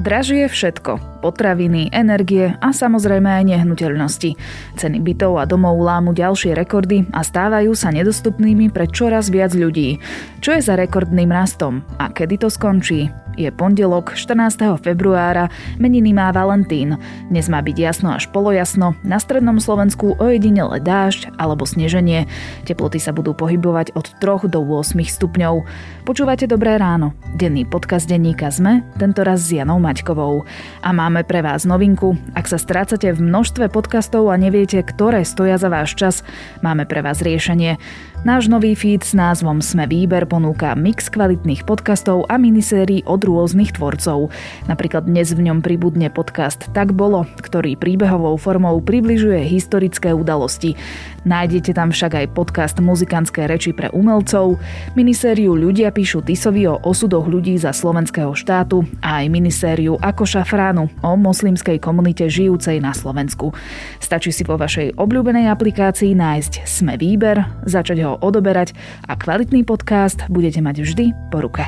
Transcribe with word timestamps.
Dražie 0.00 0.48
všetko. 0.48 1.19
Potraviny, 1.20 1.92
energie 1.92 2.56
a 2.58 2.72
samozrejme 2.72 3.28
aj 3.28 3.44
nehnuteľnosti. 3.52 4.34
Ceny 4.80 4.98
bytov 5.04 5.36
a 5.36 5.44
domov 5.44 5.76
lámu 5.84 6.16
ďalšie 6.16 6.56
rekordy 6.56 7.04
a 7.12 7.20
stávajú 7.20 7.76
sa 7.76 7.92
nedostupnými 7.92 8.72
pre 8.72 8.88
čoraz 8.88 9.28
viac 9.28 9.52
ľudí. 9.52 10.00
Čo 10.40 10.56
je 10.56 10.64
za 10.64 10.80
rekordným 10.80 11.28
rastom 11.28 11.84
a 12.00 12.08
kedy 12.08 12.40
to 12.40 12.48
skončí? 12.48 13.12
Je 13.40 13.48
pondelok 13.48 14.20
14. 14.20 14.84
februára, 14.84 15.48
meniny 15.80 16.12
má 16.12 16.28
Valentín. 16.28 17.00
Dnes 17.32 17.48
má 17.48 17.64
byť 17.64 17.72
jasno 17.72 18.12
až 18.12 18.28
polojasno, 18.28 18.92
na 19.00 19.16
strednom 19.16 19.56
Slovensku 19.56 20.12
ojedinele 20.20 20.76
dážď 20.76 21.32
alebo 21.40 21.64
sneženie. 21.64 22.28
Teploty 22.68 23.00
sa 23.00 23.16
budú 23.16 23.32
pohybovať 23.32 23.96
od 23.96 24.12
3 24.20 24.44
do 24.44 24.60
8 24.60 24.92
stupňov. 24.92 25.64
Počúvate 26.04 26.44
Dobré 26.44 26.76
ráno. 26.76 27.16
Denný 27.32 27.64
podcast 27.64 28.04
denníka 28.12 28.52
ZME, 28.52 28.84
tento 29.00 29.24
raz 29.24 29.40
s 29.40 29.56
Janou 29.56 29.80
Maťkovou. 29.80 30.44
A 30.84 30.92
máme 30.92 31.09
pre 31.26 31.42
vás 31.42 31.66
novinku. 31.66 32.14
Ak 32.38 32.46
sa 32.46 32.54
strácate 32.54 33.10
v 33.10 33.18
množstve 33.18 33.66
podcastov 33.74 34.30
a 34.30 34.38
neviete, 34.38 34.78
ktoré 34.86 35.26
stoja 35.26 35.58
za 35.58 35.66
váš 35.66 35.98
čas, 35.98 36.22
máme 36.62 36.86
pre 36.86 37.02
vás 37.02 37.18
riešenie. 37.18 37.82
Náš 38.20 38.52
nový 38.52 38.76
feed 38.76 39.00
s 39.00 39.16
názvom 39.16 39.64
Sme 39.64 39.88
výber 39.88 40.28
ponúka 40.28 40.76
mix 40.76 41.08
kvalitných 41.08 41.64
podcastov 41.64 42.28
a 42.28 42.36
minisérií 42.36 43.00
od 43.08 43.24
rôznych 43.24 43.72
tvorcov. 43.80 44.28
Napríklad 44.68 45.08
dnes 45.08 45.32
v 45.32 45.48
ňom 45.48 45.64
pribudne 45.64 46.12
podcast 46.12 46.68
Tak 46.76 46.92
bolo, 46.92 47.24
ktorý 47.40 47.80
príbehovou 47.80 48.36
formou 48.36 48.76
približuje 48.84 49.40
historické 49.48 50.12
udalosti. 50.12 50.76
Nájdete 51.24 51.72
tam 51.72 51.96
však 51.96 52.12
aj 52.12 52.26
podcast 52.36 52.76
Muzikantské 52.76 53.48
reči 53.48 53.72
pre 53.72 53.88
umelcov, 53.88 54.60
minisériu 55.00 55.56
Ľudia 55.56 55.88
píšu 55.88 56.20
Tisovi 56.20 56.68
o 56.68 56.76
osudoch 56.76 57.24
ľudí 57.24 57.56
za 57.56 57.72
slovenského 57.72 58.36
štátu 58.36 58.84
a 59.00 59.24
aj 59.24 59.32
minisériu 59.32 59.96
Ako 59.96 60.28
šafránu 60.28 60.92
o 61.00 61.10
moslimskej 61.16 61.80
komunite 61.80 62.28
žijúcej 62.28 62.84
na 62.84 62.92
Slovensku. 62.92 63.56
Stačí 63.96 64.28
si 64.28 64.44
vo 64.44 64.60
vašej 64.60 65.00
obľúbenej 65.00 65.48
aplikácii 65.48 66.12
nájsť 66.12 66.68
Sme 66.68 67.00
výber, 67.00 67.64
začať 67.64 67.98
ho 68.04 68.09
odoberať 68.18 68.74
a 69.06 69.14
kvalitný 69.14 69.62
podcast 69.62 70.26
budete 70.26 70.58
mať 70.58 70.76
vždy 70.82 71.06
po 71.30 71.46
ruke. 71.46 71.62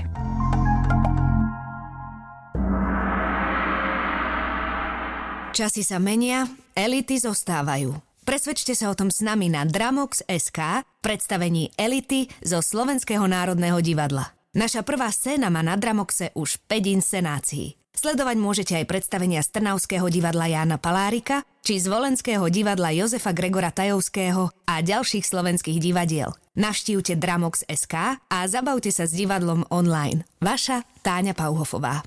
Časy 5.52 5.84
sa 5.84 6.00
menia, 6.00 6.48
elity 6.72 7.20
zostávajú. 7.20 7.92
Presvedčte 8.24 8.72
sa 8.72 8.88
o 8.88 8.96
tom 8.96 9.12
s 9.12 9.20
nami 9.20 9.52
na 9.52 9.68
Dramox.sk 9.68 10.86
predstavení 11.04 11.74
Elity 11.76 12.30
zo 12.40 12.64
Slovenského 12.64 13.26
národného 13.28 13.82
divadla. 13.84 14.32
Naša 14.56 14.80
prvá 14.86 15.10
scéna 15.10 15.50
má 15.50 15.60
na 15.60 15.74
Dramoxe 15.74 16.30
už 16.38 16.62
5 16.70 16.96
inscenácií. 17.02 17.81
Sledovať 17.92 18.36
môžete 18.40 18.72
aj 18.80 18.88
predstavenia 18.88 19.44
z 19.44 19.52
Trnavského 19.52 20.08
divadla 20.08 20.48
Jána 20.48 20.80
Palárika 20.80 21.44
či 21.62 21.78
z 21.78 21.86
Volenského 21.92 22.42
divadla 22.48 22.90
Jozefa 22.90 23.30
Gregora 23.36 23.70
Tajovského 23.70 24.50
a 24.66 24.74
ďalších 24.82 25.22
slovenských 25.22 25.78
divadiel. 25.78 26.34
Navštívte 26.58 27.14
Dramox.sk 27.20 27.94
a 28.18 28.38
zabavte 28.48 28.90
sa 28.90 29.04
s 29.04 29.12
divadlom 29.14 29.68
online. 29.70 30.24
Vaša 30.40 30.82
Táňa 31.04 31.36
Pauhofová. 31.36 32.02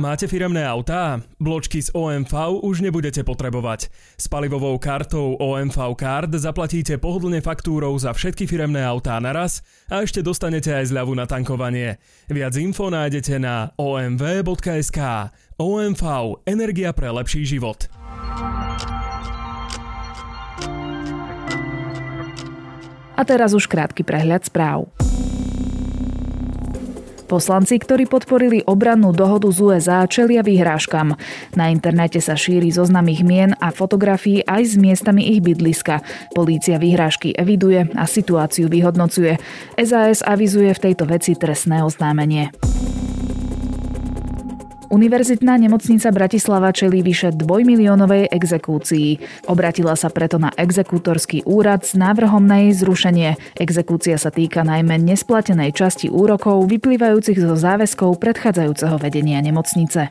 Máte 0.00 0.24
firemné 0.24 0.64
autá? 0.64 1.20
Bločky 1.36 1.84
z 1.84 1.92
OMV 1.92 2.64
už 2.64 2.80
nebudete 2.80 3.20
potrebovať. 3.20 3.92
S 4.16 4.32
palivovou 4.32 4.80
kartou 4.80 5.36
OMV 5.36 5.76
Card 6.00 6.32
zaplatíte 6.40 6.96
pohodlne 6.96 7.44
faktúrou 7.44 7.92
za 8.00 8.16
všetky 8.16 8.48
firemné 8.48 8.80
autá 8.80 9.20
naraz 9.20 9.60
a 9.92 10.00
ešte 10.00 10.24
dostanete 10.24 10.72
aj 10.72 10.88
zľavu 10.88 11.12
na 11.12 11.28
tankovanie. 11.28 12.00
Viac 12.32 12.56
info 12.56 12.88
nájdete 12.88 13.44
na 13.44 13.76
omv.sk. 13.76 15.00
OMV. 15.60 16.04
Energia 16.48 16.96
pre 16.96 17.12
lepší 17.12 17.44
život. 17.44 17.92
A 23.12 23.22
teraz 23.28 23.52
už 23.52 23.68
krátky 23.68 24.00
prehľad 24.00 24.48
správ. 24.48 24.88
Poslanci, 27.30 27.78
ktorí 27.78 28.10
podporili 28.10 28.66
obrannú 28.66 29.14
dohodu 29.14 29.46
z 29.54 29.62
USA, 29.62 30.02
čelia 30.10 30.42
vyhrážkam. 30.42 31.14
Na 31.54 31.70
internete 31.70 32.18
sa 32.18 32.34
šíri 32.34 32.74
zoznam 32.74 33.06
ich 33.06 33.22
mien 33.22 33.54
a 33.62 33.70
fotografií 33.70 34.42
aj 34.42 34.62
s 34.66 34.74
miestami 34.74 35.30
ich 35.30 35.38
bydliska. 35.38 36.02
Polícia 36.34 36.82
vyhrážky 36.82 37.30
eviduje 37.38 37.86
a 37.94 38.10
situáciu 38.10 38.66
vyhodnocuje. 38.66 39.38
SAS 39.78 40.26
avizuje 40.26 40.74
v 40.74 40.82
tejto 40.90 41.06
veci 41.06 41.38
trestné 41.38 41.86
oznámenie. 41.86 42.50
Univerzitná 44.90 45.54
nemocnica 45.54 46.10
Bratislava 46.10 46.74
čelí 46.74 47.06
vyše 47.06 47.30
dvojmiliónovej 47.30 48.26
exekúcii. 48.26 49.22
Obratila 49.46 49.94
sa 49.94 50.10
preto 50.10 50.42
na 50.42 50.50
exekútorský 50.58 51.46
úrad 51.46 51.86
s 51.86 51.94
návrhom 51.94 52.42
na 52.42 52.66
jej 52.66 52.74
zrušenie. 52.82 53.38
Exekúcia 53.54 54.18
sa 54.18 54.34
týka 54.34 54.66
najmä 54.66 54.98
nesplatenej 54.98 55.70
časti 55.78 56.10
úrokov 56.10 56.66
vyplývajúcich 56.66 57.38
zo 57.38 57.54
záväzkov 57.54 58.18
predchádzajúceho 58.18 58.98
vedenia 58.98 59.38
nemocnice. 59.38 60.10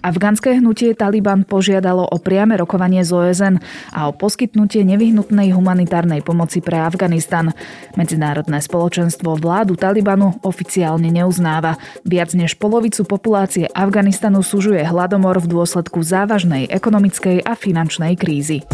Afganské 0.00 0.56
hnutie 0.56 0.96
Taliban 0.96 1.44
požiadalo 1.44 2.08
o 2.08 2.16
priame 2.16 2.56
rokovanie 2.56 3.04
z 3.04 3.12
OSN 3.12 3.54
a 3.92 4.08
o 4.08 4.16
poskytnutie 4.16 4.80
nevyhnutnej 4.88 5.52
humanitárnej 5.52 6.24
pomoci 6.24 6.64
pre 6.64 6.80
Afganistan. 6.80 7.52
Medzinárodné 8.00 8.64
spoločenstvo 8.64 9.36
vládu 9.36 9.76
Talibanu 9.76 10.40
oficiálne 10.40 11.12
neuznáva. 11.12 11.76
Viac 12.08 12.32
než 12.32 12.56
polovicu 12.56 13.04
populácie 13.04 13.68
Afganistanu 13.68 14.40
sužuje 14.40 14.80
hladomor 14.80 15.36
v 15.44 15.52
dôsledku 15.52 16.00
závažnej 16.00 16.72
ekonomickej 16.72 17.44
a 17.44 17.52
finančnej 17.52 18.16
krízy. 18.16 18.64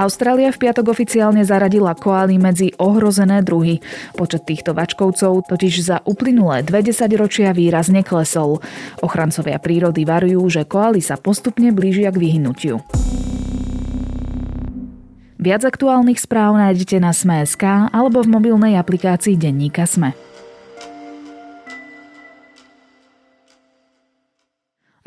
Austrália 0.00 0.48
v 0.48 0.64
piatok 0.64 0.96
oficiálne 0.96 1.44
zaradila 1.44 1.92
koály 1.92 2.40
medzi 2.40 2.72
ohrozené 2.80 3.44
druhy. 3.44 3.84
Počet 4.16 4.48
týchto 4.48 4.72
vačkovcov 4.72 5.44
totiž 5.44 5.74
za 5.84 6.00
uplynulé 6.08 6.64
20 6.64 7.20
ročia 7.20 7.52
výrazne 7.52 8.00
klesol. 8.00 8.64
Ochrancovia 9.04 9.60
prírody 9.60 10.08
varujú, 10.08 10.40
že 10.48 10.64
koály 10.64 11.04
sa 11.04 11.20
postupne 11.20 11.68
blížia 11.68 12.08
k 12.08 12.16
vyhnutiu. 12.16 12.80
Viac 15.36 15.68
aktuálnych 15.68 16.20
správ 16.20 16.56
nájdete 16.56 16.96
na 16.96 17.12
Sme.sk 17.12 17.92
alebo 17.92 18.24
v 18.24 18.32
mobilnej 18.32 18.80
aplikácii 18.80 19.36
Denníka 19.36 19.84
Sme. 19.84 20.29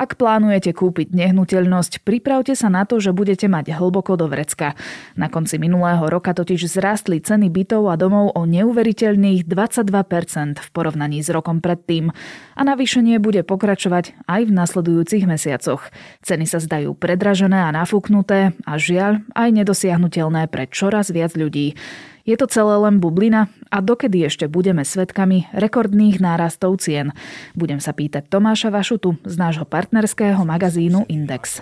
Ak 0.04 0.20
plánujete 0.20 0.76
kúpiť 0.76 1.16
nehnuteľnosť, 1.16 2.04
pripravte 2.04 2.52
sa 2.52 2.68
na 2.68 2.84
to, 2.84 3.00
že 3.00 3.16
budete 3.16 3.48
mať 3.48 3.72
hlboko 3.72 4.20
do 4.20 4.28
vrecka. 4.28 4.76
Na 5.16 5.32
konci 5.32 5.56
minulého 5.56 6.04
roka 6.12 6.36
totiž 6.36 6.68
zrástli 6.68 7.24
ceny 7.24 7.48
bytov 7.48 7.88
a 7.88 7.96
domov 7.96 8.36
o 8.36 8.44
neuveriteľných 8.44 9.48
22% 9.48 10.60
v 10.60 10.68
porovnaní 10.76 11.24
s 11.24 11.32
rokom 11.32 11.64
predtým. 11.64 12.12
A 12.52 12.60
navýšenie 12.68 13.16
bude 13.16 13.48
pokračovať 13.48 14.28
aj 14.28 14.44
v 14.44 14.52
nasledujúcich 14.52 15.24
mesiacoch. 15.24 15.88
Ceny 16.20 16.44
sa 16.44 16.60
zdajú 16.60 16.92
predražené 16.92 17.64
a 17.64 17.72
nafúknuté 17.72 18.52
a 18.68 18.76
žiaľ 18.76 19.24
aj 19.32 19.56
nedosiahnutelné 19.56 20.52
pre 20.52 20.68
čoraz 20.68 21.08
viac 21.16 21.32
ľudí. 21.32 21.80
Je 22.24 22.40
to 22.40 22.48
celé 22.48 22.80
len 22.80 23.04
bublina 23.04 23.52
a 23.68 23.84
dokedy 23.84 24.24
ešte 24.24 24.48
budeme 24.48 24.80
svetkami 24.80 25.52
rekordných 25.52 26.24
nárastov 26.24 26.80
cien? 26.80 27.12
Budem 27.52 27.84
sa 27.84 27.92
pýtať 27.92 28.32
Tomáša 28.32 28.72
Vašutu 28.72 29.20
z 29.28 29.36
nášho 29.36 29.68
partnerského 29.68 30.40
magazínu 30.40 31.04
Index. 31.12 31.60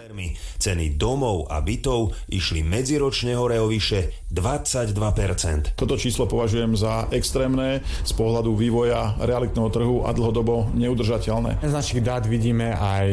Ceny 0.63 0.95
domov 0.95 1.51
a 1.51 1.59
bytov 1.59 2.15
išli 2.31 2.63
medziročne 2.63 3.35
hore 3.35 3.59
o 3.59 3.67
vyše 3.67 4.31
22%. 4.31 5.75
Toto 5.75 5.99
číslo 5.99 6.31
považujem 6.31 6.79
za 6.79 7.11
extrémne 7.11 7.83
z 8.07 8.13
pohľadu 8.15 8.55
vývoja 8.55 9.19
realitného 9.19 9.67
trhu 9.67 10.07
a 10.07 10.15
dlhodobo 10.15 10.71
neudržateľné. 10.79 11.59
Z 11.59 11.75
našich 11.75 12.07
dát 12.07 12.23
vidíme 12.23 12.71
aj 12.71 13.11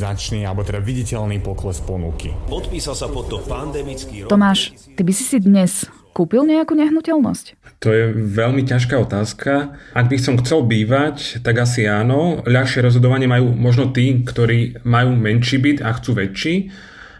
značný, 0.00 0.48
alebo 0.48 0.64
teda 0.64 0.80
viditeľný 0.80 1.44
pokles 1.44 1.76
ponuky. 1.84 2.32
Podpísal 2.48 2.96
sa 2.96 3.12
pod 3.12 3.28
to 3.28 3.36
pandemický 3.44 4.24
rok. 4.24 4.32
Tomáš, 4.32 4.72
ty 4.96 5.04
by 5.04 5.12
si 5.12 5.28
si 5.28 5.36
dnes 5.44 5.99
kúpil 6.20 6.44
nejakú 6.44 6.76
nehnuteľnosť? 6.76 7.80
To 7.80 7.88
je 7.88 8.12
veľmi 8.12 8.68
ťažká 8.68 9.00
otázka. 9.00 9.72
Ak 9.96 10.12
by 10.12 10.20
som 10.20 10.36
chcel 10.36 10.68
bývať, 10.68 11.40
tak 11.40 11.64
asi 11.64 11.88
áno. 11.88 12.44
Ľahšie 12.44 12.84
rozhodovanie 12.84 13.24
majú 13.24 13.56
možno 13.56 13.88
tí, 13.88 14.20
ktorí 14.20 14.84
majú 14.84 15.16
menší 15.16 15.56
byt 15.56 15.80
a 15.80 15.96
chcú 15.96 16.20
väčší. 16.20 16.68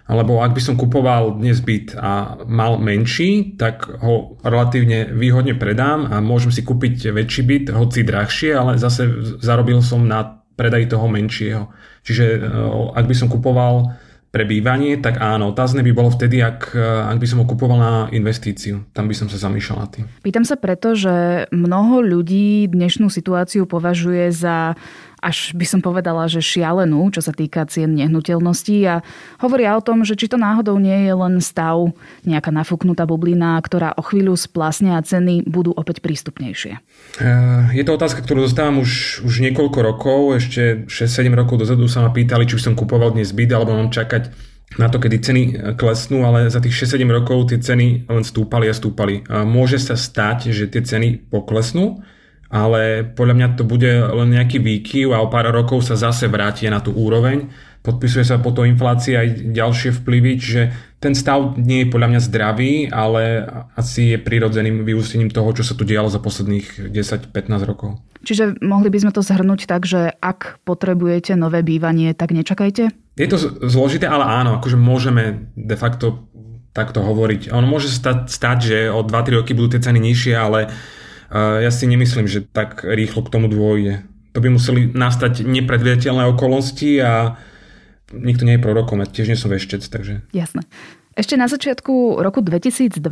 Alebo 0.05 0.45
ak 0.45 0.53
by 0.53 0.61
som 0.61 0.75
kupoval 0.77 1.41
dnes 1.41 1.65
byt 1.65 1.97
a 1.97 2.43
mal 2.45 2.77
menší, 2.77 3.57
tak 3.57 3.89
ho 4.05 4.37
relatívne 4.45 5.17
výhodne 5.17 5.57
predám 5.57 6.11
a 6.13 6.21
môžem 6.21 6.53
si 6.53 6.61
kúpiť 6.67 7.15
väčší 7.15 7.43
byt, 7.47 7.65
hoci 7.73 8.03
drahšie, 8.05 8.53
ale 8.53 8.75
zase 8.77 9.07
zarobil 9.41 9.81
som 9.81 10.05
na 10.05 10.43
predaj 10.59 10.93
toho 10.93 11.07
menšieho. 11.09 11.73
Čiže 12.05 12.25
eh, 12.37 12.99
ak 13.01 13.07
by 13.07 13.15
som 13.17 13.33
kupoval 13.33 13.97
pre 14.31 14.47
bývanie, 14.47 14.95
tak 15.03 15.19
áno, 15.19 15.51
otázne 15.51 15.83
by 15.83 15.91
bolo 15.91 16.15
vtedy, 16.15 16.39
ak, 16.39 16.71
ak 17.11 17.19
by 17.19 17.27
som 17.27 17.43
ho 17.43 17.51
na 17.75 18.07
investíciu. 18.15 18.87
Tam 18.95 19.11
by 19.11 19.15
som 19.19 19.27
sa 19.27 19.43
zamýšľal 19.43 19.77
nad 19.83 19.91
tým. 19.91 20.07
Pýtam 20.23 20.47
sa 20.47 20.55
preto, 20.55 20.95
že 20.95 21.47
mnoho 21.51 21.99
ľudí 21.99 22.71
dnešnú 22.71 23.11
situáciu 23.11 23.67
považuje 23.67 24.31
za 24.31 24.79
až 25.21 25.53
by 25.53 25.67
som 25.69 25.81
povedala, 25.85 26.27
že 26.27 26.41
šialenú, 26.41 27.13
čo 27.13 27.21
sa 27.21 27.37
týka 27.37 27.69
cien 27.69 27.93
nehnuteľností 27.93 28.77
a 28.89 29.05
hovoria 29.45 29.77
o 29.77 29.85
tom, 29.85 30.03
že 30.03 30.17
či 30.17 30.27
to 30.27 30.41
náhodou 30.41 30.81
nie 30.81 31.07
je 31.07 31.13
len 31.13 31.39
stav, 31.45 31.93
nejaká 32.25 32.49
nafúknutá 32.49 33.05
bublina, 33.05 33.61
ktorá 33.61 33.93
o 33.95 34.03
chvíľu 34.03 34.35
splasne 34.35 34.97
a 34.97 35.05
ceny 35.05 35.45
budú 35.45 35.77
opäť 35.77 36.01
prístupnejšie. 36.01 36.73
Eh, 36.77 37.65
je 37.77 37.85
to 37.85 37.97
otázka, 37.97 38.25
ktorú 38.25 38.49
dostávam 38.49 38.81
už, 38.81 39.23
už 39.23 39.45
niekoľko 39.45 39.79
rokov. 39.85 40.19
Ešte 40.41 40.89
6-7 40.89 41.31
rokov 41.37 41.61
dozadu 41.61 41.85
sa 41.87 42.03
ma 42.03 42.11
pýtali, 42.11 42.49
či 42.49 42.57
by 42.57 42.63
som 42.73 42.75
kupoval 42.75 43.13
dnes 43.13 43.31
byt, 43.37 43.53
alebo 43.53 43.77
mám 43.77 43.93
čakať 43.93 44.33
na 44.79 44.87
to, 44.87 45.03
kedy 45.03 45.17
ceny 45.19 45.43
klesnú, 45.75 46.23
ale 46.23 46.47
za 46.47 46.63
tých 46.63 46.87
6-7 46.87 47.03
rokov 47.11 47.51
tie 47.51 47.59
ceny 47.59 48.07
len 48.07 48.25
stúpali 48.25 48.71
a 48.71 48.75
stúpali. 48.75 49.27
Môže 49.27 49.83
sa 49.83 49.99
stať, 49.99 50.55
že 50.55 50.71
tie 50.71 50.79
ceny 50.79 51.27
poklesnú, 51.27 52.07
ale 52.51 53.07
podľa 53.07 53.35
mňa 53.39 53.49
to 53.55 53.63
bude 53.63 53.87
len 53.89 54.29
nejaký 54.35 54.59
výkyv 54.59 55.15
a 55.15 55.23
o 55.23 55.31
pár 55.31 55.55
rokov 55.55 55.87
sa 55.87 55.95
zase 55.95 56.27
vráti 56.27 56.67
na 56.67 56.83
tú 56.83 56.91
úroveň. 56.91 57.47
Podpisuje 57.81 58.29
sa 58.29 58.37
po 58.37 58.53
to 58.53 58.69
inflácia 58.69 59.25
aj 59.25 59.57
ďalšie 59.57 60.03
vplyvy, 60.03 60.33
čiže 60.37 60.63
ten 61.01 61.17
stav 61.17 61.57
nie 61.57 61.87
je 61.87 61.89
podľa 61.89 62.13
mňa 62.13 62.21
zdravý, 62.29 62.73
ale 62.93 63.49
asi 63.73 64.13
je 64.13 64.19
prirodzeným 64.21 64.85
vyústením 64.85 65.33
toho, 65.33 65.49
čo 65.57 65.65
sa 65.65 65.73
tu 65.73 65.89
dialo 65.89 66.13
za 66.13 66.21
posledných 66.21 66.93
10-15 66.93 67.33
rokov. 67.65 67.97
Čiže 68.21 68.61
mohli 68.61 68.93
by 68.93 68.99
sme 69.01 69.13
to 69.17 69.25
zhrnúť 69.25 69.65
tak, 69.65 69.89
že 69.89 70.13
ak 70.21 70.61
potrebujete 70.69 71.41
nové 71.41 71.65
bývanie, 71.65 72.13
tak 72.13 72.37
nečakajte? 72.37 72.93
Je 73.17 73.29
to 73.33 73.41
zložité, 73.65 74.05
ale 74.05 74.29
áno, 74.29 74.61
akože 74.61 74.77
môžeme 74.77 75.49
de 75.57 75.77
facto 75.81 76.29
takto 76.77 77.01
hovoriť. 77.01 77.49
Ono 77.49 77.65
môže 77.65 77.89
stať, 77.89 78.29
stať 78.29 78.59
že 78.61 78.79
o 78.93 79.01
2-3 79.01 79.41
roky 79.41 79.57
budú 79.57 79.73
tie 79.73 79.81
ceny 79.89 79.99
nižšie, 79.99 80.35
ale 80.37 80.69
ja 81.39 81.71
si 81.71 81.87
nemyslím, 81.87 82.27
že 82.27 82.43
tak 82.43 82.83
rýchlo 82.83 83.23
k 83.23 83.33
tomu 83.33 83.47
dôjde. 83.47 84.03
To 84.35 84.39
by 84.43 84.49
museli 84.51 84.91
nastať 84.91 85.47
nepredvidateľné 85.47 86.27
okolnosti 86.31 86.91
a 87.03 87.39
nikto 88.11 88.43
nie 88.47 88.59
je 88.59 88.65
prorokom, 88.65 89.03
ja 89.03 89.07
tiež 89.07 89.31
nie 89.31 89.39
som 89.39 89.51
veštec, 89.51 89.83
takže... 89.87 90.27
Jasné. 90.35 90.67
Ešte 91.11 91.35
na 91.35 91.51
začiatku 91.51 92.23
roku 92.23 92.39
2021 92.39 93.03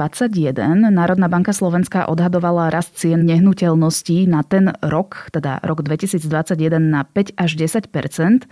Národná 0.86 1.26
banka 1.26 1.50
Slovenska 1.50 2.06
odhadovala 2.06 2.70
rast 2.70 2.94
cien 2.94 3.26
nehnuteľností 3.26 4.22
na 4.30 4.46
ten 4.46 4.70
rok, 4.86 5.26
teda 5.34 5.58
rok 5.66 5.82
2021 5.82 6.78
na 6.78 7.02
5 7.02 7.34
až 7.34 7.50
10% 7.58 8.46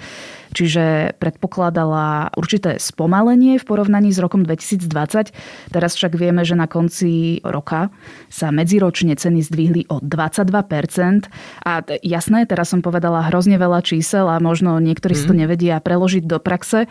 čiže 0.51 1.15
predpokladala 1.23 2.35
určité 2.35 2.81
spomalenie 2.81 3.61
v 3.61 3.65
porovnaní 3.69 4.09
s 4.09 4.19
rokom 4.19 4.41
2020. 4.43 5.31
Teraz 5.71 5.93
však 5.95 6.17
vieme, 6.19 6.43
že 6.49 6.59
na 6.59 6.65
konci 6.65 7.45
roka 7.45 7.93
sa 8.33 8.49
medziročne 8.49 9.15
ceny 9.15 9.45
zdvihli 9.45 9.87
o 9.93 10.01
22% 10.03 11.29
A 11.63 11.87
jasné, 12.01 12.39
teraz 12.49 12.73
som 12.73 12.81
povedala 12.81 13.29
hrozne 13.29 13.61
veľa 13.61 13.85
čísel 13.85 14.27
a 14.27 14.43
možno 14.43 14.81
niektorí 14.81 15.15
mm. 15.15 15.19
si 15.21 15.25
to 15.29 15.35
mhm. 15.37 15.41
nevedia 15.47 15.77
preložiť 15.79 16.25
do 16.25 16.43
praxe, 16.43 16.91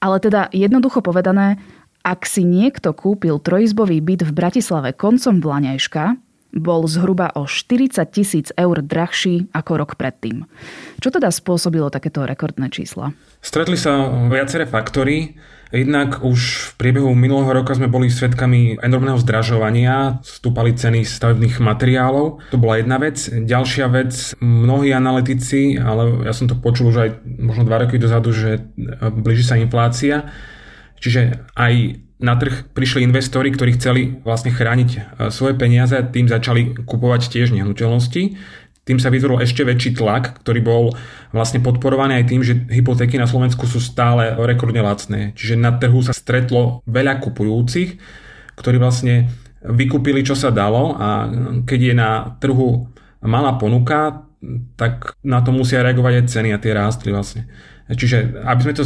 ale 0.00 0.16
teda 0.20 0.48
jednoducho 0.52 1.00
povedané, 1.00 1.60
ak 2.04 2.28
si 2.28 2.44
niekto 2.44 2.92
kúpil 2.92 3.40
trojizbový 3.40 4.04
byt 4.04 4.28
v 4.28 4.32
Bratislave 4.36 4.92
koncom 4.92 5.40
Blaňajška, 5.40 6.20
bol 6.54 6.86
zhruba 6.86 7.34
o 7.34 7.48
40 7.50 7.98
tisíc 8.14 8.54
eur 8.54 8.78
drahší 8.78 9.50
ako 9.50 9.72
rok 9.74 9.90
predtým. 9.98 10.46
Čo 11.02 11.10
teda 11.10 11.32
spôsobilo 11.34 11.90
takéto 11.90 12.22
rekordné 12.22 12.70
čísla? 12.70 13.10
Stretli 13.42 13.74
sa 13.74 14.06
viaceré 14.30 14.68
faktory. 14.68 15.34
Jednak 15.74 16.22
už 16.22 16.38
v 16.38 16.70
priebehu 16.78 17.10
minulého 17.18 17.50
roka 17.50 17.74
sme 17.74 17.90
boli 17.90 18.06
svedkami 18.06 18.78
enormného 18.78 19.18
zdražovania, 19.18 20.22
stúpali 20.22 20.70
ceny 20.70 21.02
stavebných 21.02 21.58
materiálov. 21.58 22.54
To 22.54 22.58
bola 22.62 22.78
jedna 22.78 23.02
vec. 23.02 23.18
Ďalšia 23.26 23.90
vec, 23.90 24.38
mnohí 24.38 24.94
analytici, 24.94 25.74
ale 25.74 26.22
ja 26.22 26.30
som 26.30 26.46
to 26.46 26.54
počul 26.54 26.94
už 26.94 26.96
aj 27.02 27.10
možno 27.26 27.66
dva 27.66 27.82
roky 27.82 27.98
dozadu, 27.98 28.30
že 28.30 28.62
blíži 29.18 29.42
sa 29.42 29.58
inflácia 29.58 30.30
Čiže 31.04 31.52
aj 31.52 32.00
na 32.16 32.32
trh 32.40 32.72
prišli 32.72 33.04
investori, 33.04 33.52
ktorí 33.52 33.76
chceli 33.76 34.16
vlastne 34.24 34.48
chrániť 34.48 34.90
e, 34.96 35.00
svoje 35.28 35.52
peniaze 35.52 35.92
tým 36.08 36.32
začali 36.32 36.72
kupovať 36.88 37.28
tiež 37.28 37.52
nehnuteľnosti. 37.52 38.40
Tým 38.88 38.98
sa 39.00 39.12
vytvoril 39.12 39.44
ešte 39.44 39.68
väčší 39.68 40.00
tlak, 40.00 40.40
ktorý 40.40 40.60
bol 40.64 40.82
vlastne 41.36 41.60
podporovaný 41.60 42.24
aj 42.24 42.28
tým, 42.28 42.40
že 42.40 42.56
hypotéky 42.72 43.20
na 43.20 43.28
Slovensku 43.28 43.68
sú 43.68 43.84
stále 43.84 44.32
rekordne 44.48 44.80
lacné. 44.80 45.36
Čiže 45.36 45.60
na 45.60 45.76
trhu 45.76 46.00
sa 46.00 46.16
stretlo 46.16 46.80
veľa 46.88 47.20
kupujúcich, 47.20 48.00
ktorí 48.56 48.76
vlastne 48.80 49.28
vykúpili, 49.60 50.24
čo 50.24 50.32
sa 50.32 50.48
dalo 50.48 50.96
a 50.96 51.28
keď 51.68 51.80
je 51.80 51.94
na 51.96 52.10
trhu 52.40 52.88
malá 53.24 53.56
ponuka, 53.60 54.24
tak 54.76 55.16
na 55.24 55.40
to 55.40 55.52
musia 55.52 55.80
reagovať 55.80 56.12
aj 56.20 56.28
ceny 56.28 56.48
a 56.52 56.60
tie 56.60 56.72
rástli 56.76 57.12
vlastne. 57.12 57.48
Čiže 57.84 58.40
aby 58.48 58.60
sme 58.64 58.74
to 58.76 58.84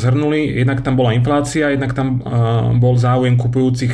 zhrnuli, 0.00 0.56
jednak 0.56 0.80
tam 0.80 0.96
bola 0.96 1.12
inflácia, 1.12 1.68
jednak 1.68 1.92
tam 1.92 2.24
bol 2.80 2.96
záujem 2.96 3.36
kupujúcich 3.36 3.92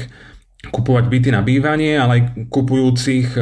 kupovať 0.65 1.05
byty 1.11 1.29
na 1.35 1.43
bývanie, 1.43 1.99
ale 1.99 2.13
aj 2.15 2.23
kupujúcich, 2.49 3.35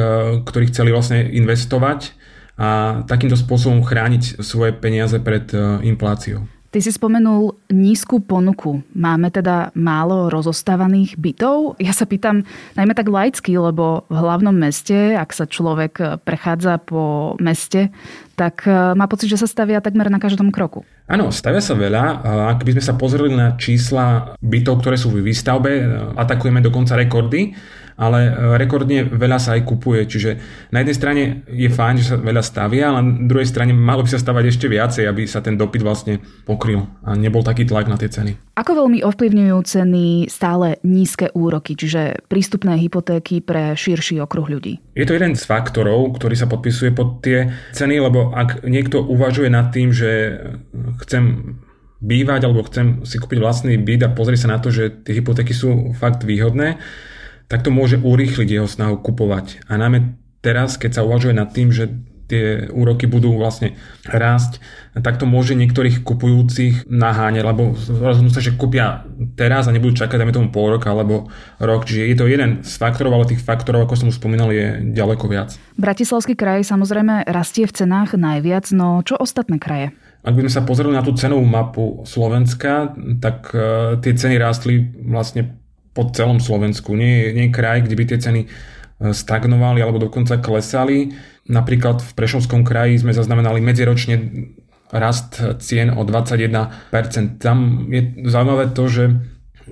ktorí 0.43 0.65
chceli 0.73 0.89
vlastne 0.89 1.23
investovať 1.23 2.17
a 2.57 3.01
takýmto 3.05 3.37
spôsobom 3.37 3.85
chrániť 3.85 4.41
svoje 4.41 4.73
peniaze 4.73 5.17
pred 5.21 5.49
infláciou. 5.85 6.49
Ty 6.73 6.81
si 6.81 6.89
spomenul 6.89 7.53
nízku 7.69 8.17
ponuku. 8.25 8.81
Máme 8.97 9.29
teda 9.29 9.69
málo 9.77 10.33
rozostávaných 10.33 11.21
bytov? 11.21 11.77
Ja 11.77 11.93
sa 11.93 12.09
pýtam 12.09 12.49
najmä 12.73 12.97
tak 12.97 13.13
laicky, 13.13 13.53
lebo 13.53 14.09
v 14.09 14.17
hlavnom 14.17 14.57
meste, 14.57 15.13
ak 15.13 15.37
sa 15.37 15.45
človek 15.45 16.25
prechádza 16.25 16.81
po 16.81 17.37
meste, 17.37 17.93
tak 18.33 18.65
e, 18.65 18.97
má 18.97 19.05
pocit, 19.05 19.29
že 19.29 19.37
sa 19.37 19.45
stavia 19.45 19.85
takmer 19.85 20.09
na 20.09 20.17
každom 20.17 20.49
kroku. 20.49 20.81
Áno, 21.05 21.29
stavia 21.29 21.61
sa 21.61 21.77
veľa. 21.77 22.25
Ak 22.49 22.65
by 22.65 22.73
sme 22.73 22.83
sa 22.89 22.97
pozreli 22.97 23.37
na 23.37 23.53
čísla 23.53 24.33
bytov, 24.41 24.81
ktoré 24.81 24.97
sú 24.97 25.13
v 25.13 25.21
výstavbe, 25.21 25.93
atakujeme 26.17 26.57
dokonca 26.57 26.97
rekordy 26.97 27.53
ale 27.97 28.19
e, 28.27 28.31
rekordne 28.57 29.05
veľa 29.05 29.37
sa 29.39 29.55
aj 29.57 29.61
kupuje. 29.67 30.05
Čiže 30.05 30.31
na 30.73 30.81
jednej 30.81 30.97
strane 30.97 31.21
je 31.49 31.69
fajn, 31.69 31.95
že 32.01 32.05
sa 32.13 32.17
veľa 32.17 32.43
stavia, 32.43 32.93
ale 32.93 33.01
na 33.01 33.25
druhej 33.29 33.49
strane 33.49 33.73
malo 33.73 34.01
by 34.05 34.09
sa 34.13 34.19
stavať 34.21 34.43
ešte 34.49 34.65
viacej, 34.69 35.05
aby 35.05 35.25
sa 35.29 35.41
ten 35.41 35.57
dopyt 35.57 35.81
vlastne 35.85 36.23
pokryl 36.45 36.89
a 37.05 37.13
nebol 37.13 37.45
taký 37.45 37.65
tlak 37.65 37.89
na 37.89 37.97
tie 37.97 38.09
ceny. 38.09 38.35
Ako 38.57 38.85
veľmi 38.85 39.01
ovplyvňujú 39.01 39.57
ceny 39.65 40.05
stále 40.29 40.77
nízke 40.85 41.33
úroky, 41.33 41.73
čiže 41.73 42.25
prístupné 42.29 42.77
hypotéky 42.77 43.41
pre 43.41 43.73
širší 43.73 44.21
okruh 44.21 44.45
ľudí? 44.45 44.77
Je 44.93 45.05
to 45.09 45.17
jeden 45.17 45.33
z 45.33 45.43
faktorov, 45.45 46.13
ktorý 46.17 46.37
sa 46.37 46.45
podpisuje 46.45 46.93
pod 46.93 47.25
tie 47.25 47.49
ceny, 47.73 47.97
lebo 47.97 48.29
ak 48.33 48.65
niekto 48.65 49.01
uvažuje 49.01 49.49
nad 49.49 49.73
tým, 49.73 49.89
že 49.89 50.37
chcem 51.01 51.57
bývať 52.03 52.41
alebo 52.43 52.67
chcem 52.67 53.07
si 53.07 53.15
kúpiť 53.15 53.39
vlastný 53.39 53.79
byt 53.79 54.01
a 54.03 54.13
pozrieť 54.13 54.45
sa 54.45 54.51
na 54.51 54.59
to, 54.59 54.69
že 54.69 55.07
tie 55.07 55.23
hypotéky 55.23 55.55
sú 55.55 55.95
fakt 55.95 56.27
výhodné, 56.27 56.75
tak 57.47 57.63
to 57.63 57.69
môže 57.69 57.99
urýchliť 57.99 58.49
jeho 58.49 58.67
snahu 58.67 58.99
kupovať. 58.99 59.65
A 59.69 59.77
najmä 59.77 60.15
teraz, 60.43 60.75
keď 60.75 61.01
sa 61.01 61.05
uvažuje 61.07 61.33
nad 61.35 61.49
tým, 61.51 61.71
že 61.71 61.91
tie 62.33 62.71
úroky 62.71 63.05
budú 63.05 63.35
vlastne 63.35 63.75
rásť, 64.07 64.63
tak 64.97 65.19
to 65.19 65.29
môže 65.29 65.53
niektorých 65.53 66.01
kupujúcich 66.01 66.87
naháňať, 66.87 67.43
lebo 67.43 67.77
rozhodnú 67.77 68.31
sa, 68.31 68.41
že 68.41 68.55
kúpia 68.55 69.05
teraz 69.35 69.67
a 69.67 69.73
nebudú 69.75 69.93
čakať, 69.99 70.17
dajme 70.17 70.33
tomu 70.33 70.47
pol 70.49 70.73
roka 70.73 70.89
alebo 70.89 71.29
rok. 71.59 71.85
Čiže 71.85 72.09
je 72.09 72.17
to 72.17 72.25
jeden 72.25 72.51
z 72.63 72.73
faktorov, 72.79 73.13
ale 73.13 73.29
tých 73.29 73.43
faktorov, 73.43 73.85
ako 73.85 73.95
som 73.99 74.09
už 74.09 74.17
spomínal, 74.17 74.49
je 74.49 74.81
ďaleko 74.95 75.25
viac. 75.29 75.53
Bratislavský 75.77 76.33
kraj 76.33 76.65
samozrejme 76.65 77.27
rastie 77.29 77.67
v 77.67 77.75
cenách 77.75 78.15
najviac, 78.15 78.65
no 78.71 79.03
čo 79.03 79.19
ostatné 79.19 79.59
kraje? 79.59 79.93
Ak 80.23 80.39
by 80.39 80.47
sme 80.47 80.55
sa 80.55 80.63
pozreli 80.63 80.95
na 80.95 81.03
tú 81.03 81.11
cenovú 81.19 81.43
mapu 81.43 82.07
Slovenska, 82.07 82.95
tak 83.19 83.51
uh, 83.51 83.99
tie 83.99 84.15
ceny 84.15 84.39
rástli 84.39 84.79
vlastne 85.03 85.62
po 85.93 86.09
celom 86.09 86.41
Slovensku. 86.41 86.97
Nie, 86.97 87.31
nie 87.31 87.49
je 87.49 87.55
kraj, 87.55 87.85
kde 87.85 87.95
by 87.95 88.03
tie 88.09 88.19
ceny 88.19 88.41
e, 88.43 88.47
stagnovali 89.13 89.79
alebo 89.79 90.01
dokonca 90.01 90.41
klesali. 90.41 91.13
Napríklad 91.47 92.01
v 92.01 92.11
Prešovskom 92.17 92.65
kraji 92.65 93.05
sme 93.05 93.13
zaznamenali 93.13 93.61
medziročne 93.61 94.15
rast 94.93 95.41
cien 95.61 95.93
o 95.93 96.01
21%. 96.05 97.41
Tam 97.41 97.89
je 97.89 98.25
zaujímavé 98.25 98.73
to, 98.73 98.83
že 98.89 99.03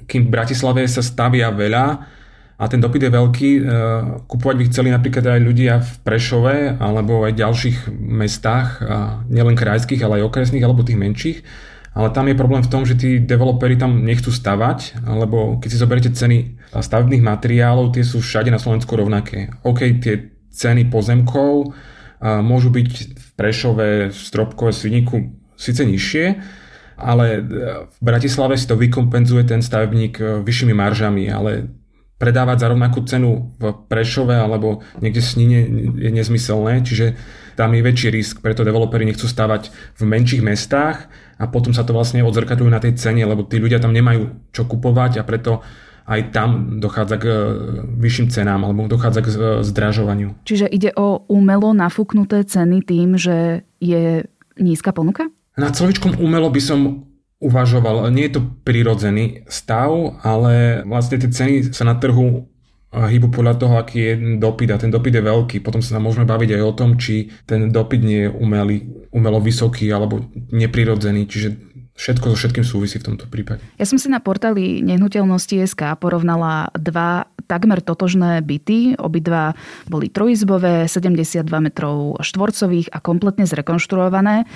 kým 0.07 0.29
v 0.29 0.33
Bratislave 0.33 0.85
sa 0.87 1.03
stavia 1.03 1.51
veľa 1.51 1.85
a 2.61 2.63
ten 2.69 2.77
dopyt 2.77 3.09
je 3.09 3.11
veľký, 3.11 3.51
e, 3.57 3.61
kupovať 4.29 4.55
by 4.61 4.65
chceli 4.69 4.89
napríklad 4.93 5.25
aj 5.25 5.41
ľudia 5.41 5.73
v 5.81 5.91
Prešove 6.05 6.57
alebo 6.77 7.25
aj 7.25 7.33
ďalších 7.33 7.77
mestách, 7.97 8.85
nielen 9.25 9.57
krajských, 9.57 10.05
ale 10.05 10.21
aj 10.21 10.29
okresných 10.29 10.61
alebo 10.61 10.85
tých 10.85 11.01
menších 11.01 11.39
ale 11.91 12.07
tam 12.15 12.31
je 12.31 12.39
problém 12.39 12.63
v 12.63 12.71
tom, 12.71 12.87
že 12.87 12.95
tí 12.95 13.19
developeri 13.19 13.75
tam 13.75 14.07
nechcú 14.07 14.31
stavať, 14.31 15.03
lebo 15.03 15.59
keď 15.59 15.69
si 15.69 15.81
zoberiete 15.81 16.11
ceny 16.15 16.37
stavebných 16.71 17.19
materiálov, 17.19 17.91
tie 17.91 18.07
sú 18.07 18.23
všade 18.23 18.47
na 18.47 18.59
Slovensku 18.59 18.95
rovnaké. 18.95 19.51
OK, 19.67 19.99
tie 19.99 20.31
ceny 20.55 20.87
pozemkov 20.87 21.75
môžu 22.23 22.71
byť 22.71 22.87
v 23.11 23.27
Prešove, 23.35 23.87
v 24.13 24.17
Stropkove, 24.17 24.71
Sviniku 24.71 25.35
síce 25.59 25.83
nižšie, 25.83 26.25
ale 27.01 27.25
v 27.89 27.97
Bratislave 27.99 28.55
si 28.55 28.69
to 28.69 28.79
vykompenzuje 28.79 29.43
ten 29.43 29.59
stavebník 29.59 30.45
vyššími 30.45 30.71
maržami, 30.71 31.27
ale 31.27 31.67
predávať 32.21 32.57
za 32.61 32.67
rovnakú 32.69 33.01
cenu 33.09 33.51
v 33.57 33.73
Prešove 33.89 34.37
alebo 34.37 34.85
niekde 35.01 35.19
v 35.19 35.27
Snine 35.27 35.59
je 35.97 36.09
nezmyselné, 36.13 36.85
čiže 36.85 37.17
tam 37.55 37.75
je 37.75 37.81
väčší 37.81 38.09
risk, 38.13 38.35
preto 38.39 38.65
developeri 38.65 39.05
nechcú 39.05 39.25
stavať 39.25 39.71
v 39.97 40.03
menších 40.03 40.41
mestách 40.43 41.11
a 41.41 41.49
potom 41.49 41.73
sa 41.73 41.81
to 41.81 41.95
vlastne 41.95 42.21
odzrkadľuje 42.21 42.71
na 42.71 42.81
tej 42.81 42.93
cene, 42.97 43.25
lebo 43.25 43.47
tí 43.47 43.57
ľudia 43.57 43.81
tam 43.81 43.95
nemajú 43.95 44.53
čo 44.53 44.69
kupovať 44.69 45.19
a 45.19 45.23
preto 45.25 45.65
aj 46.11 46.33
tam 46.33 46.81
dochádza 46.81 47.17
k 47.21 47.25
e, 47.29 47.33
vyšším 48.01 48.27
cenám 48.33 48.65
alebo 48.65 48.89
dochádza 48.89 49.21
k 49.21 49.27
e, 49.29 49.33
zdražovaniu. 49.63 50.35
Čiže 50.43 50.67
ide 50.67 50.91
o 50.97 51.23
umelo 51.29 51.71
nafúknuté 51.71 52.43
ceny 52.43 52.83
tým, 52.83 53.15
že 53.15 53.63
je 53.77 54.25
nízka 54.57 54.91
ponuka? 54.91 55.29
Na 55.55 55.71
slovičkom 55.71 56.19
umelo 56.19 56.49
by 56.49 56.61
som 56.61 57.11
uvažoval. 57.41 58.13
Nie 58.13 58.29
je 58.29 58.37
to 58.37 58.41
prirodzený 58.61 59.43
stav, 59.49 59.89
ale 60.21 60.85
vlastne 60.85 61.17
tie 61.17 61.29
ceny 61.29 61.73
sa 61.73 61.83
na 61.89 61.97
trhu 61.97 62.50
hýbu 62.91 63.31
podľa 63.31 63.55
toho, 63.55 63.75
aký 63.79 63.97
je 64.03 64.13
dopyt 64.35 64.69
a 64.75 64.81
ten 64.81 64.91
dopyt 64.91 65.15
je 65.15 65.23
veľký. 65.23 65.57
Potom 65.63 65.79
sa 65.79 65.95
môžeme 66.03 66.27
baviť 66.27 66.59
aj 66.59 66.63
o 66.67 66.75
tom, 66.75 66.99
či 66.99 67.31
ten 67.47 67.71
dopyt 67.71 68.01
nie 68.03 68.27
je 68.27 68.29
umelý, 68.29 68.83
umelo 69.15 69.39
vysoký 69.39 69.87
alebo 69.87 70.27
neprirodzený. 70.51 71.23
Čiže 71.23 71.49
všetko 71.95 72.33
so 72.33 72.35
všetkým 72.35 72.65
súvisí 72.67 72.99
v 72.99 73.13
tomto 73.13 73.31
prípade. 73.31 73.63
Ja 73.79 73.87
som 73.87 73.95
si 73.95 74.11
na 74.11 74.19
portáli 74.19 74.83
nehnuteľnosti 74.83 75.55
SK 75.71 75.95
porovnala 76.03 76.67
dva 76.75 77.31
takmer 77.47 77.79
totožné 77.79 78.43
byty. 78.43 78.99
Obidva 78.99 79.55
boli 79.87 80.11
trojizbové, 80.11 80.87
72 80.87 81.47
metrov 81.63 82.19
štvorcových 82.19 82.91
a 82.91 82.99
kompletne 82.99 83.47
zrekonštruované. 83.47 84.47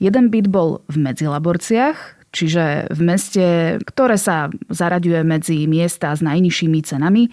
Jeden 0.00 0.30
byt 0.30 0.46
bol 0.48 0.80
v 0.86 0.96
Medzilaborciach, 1.08 1.96
čiže 2.30 2.88
v 2.92 3.00
meste, 3.02 3.46
ktoré 3.82 4.16
sa 4.16 4.48
zaraďuje 4.70 5.20
medzi 5.26 5.66
miesta 5.66 6.14
s 6.14 6.22
najnižšími 6.22 6.80
cenami. 6.86 7.28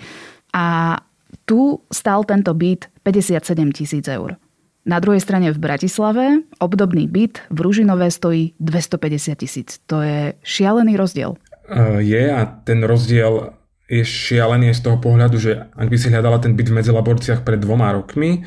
A 0.56 0.96
tu 1.44 1.84
stal 1.92 2.24
tento 2.24 2.56
byt 2.56 2.88
57 3.04 3.76
tisíc 3.76 4.08
eur. 4.08 4.40
Na 4.86 5.02
druhej 5.02 5.20
strane 5.20 5.50
v 5.50 5.58
Bratislave 5.58 6.46
obdobný 6.62 7.10
byt 7.10 7.50
v 7.50 7.60
Ružinové 7.60 8.14
stojí 8.14 8.54
250 8.62 9.36
tisíc. 9.36 9.70
To 9.90 10.02
je 10.06 10.38
šialený 10.46 10.94
rozdiel. 10.94 11.36
E, 11.66 12.06
je 12.06 12.24
a 12.30 12.46
ten 12.46 12.86
rozdiel 12.86 13.58
je 13.90 14.06
šialený 14.06 14.74
z 14.74 14.82
toho 14.82 14.98
pohľadu, 15.02 15.38
že 15.42 15.70
ak 15.74 15.90
by 15.90 15.98
si 15.98 16.10
hľadala 16.10 16.38
ten 16.42 16.54
byt 16.54 16.70
v 16.70 16.78
Medzilaborciach 16.82 17.42
pred 17.42 17.62
dvoma 17.62 17.94
rokmi, 17.94 18.46